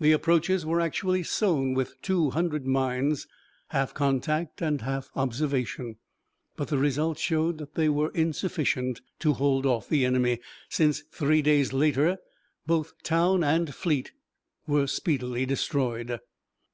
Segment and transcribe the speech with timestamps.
[0.00, 3.26] The approaches were actually sown with two hundred mines,
[3.66, 5.96] half contact and half observation,
[6.56, 11.42] but the result showed that they were insufficient to hold off the enemy, since three
[11.42, 12.16] days later
[12.66, 14.12] both town and fleet
[14.66, 16.18] were speedily destroyed.